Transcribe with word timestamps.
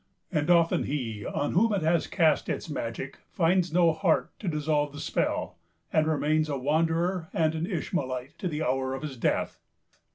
And 0.31 0.49
often 0.49 0.85
he 0.85 1.27
on 1.27 1.51
whom 1.51 1.71
it 1.73 1.83
has 1.83 2.07
cast 2.07 2.49
its 2.49 2.67
magic 2.71 3.19
finds 3.29 3.71
no 3.71 3.93
heart 3.93 4.31
to 4.39 4.47
dissolve 4.47 4.93
the 4.93 4.99
spell, 4.99 5.59
and 5.93 6.07
remains 6.07 6.49
a 6.49 6.57
wanderer 6.57 7.29
and 7.33 7.53
an 7.53 7.67
Ishmaelite 7.67 8.35
to 8.39 8.47
the 8.47 8.63
hour 8.63 8.95
of 8.95 9.03
his 9.03 9.15
death. 9.15 9.59